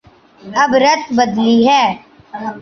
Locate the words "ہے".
1.67-1.85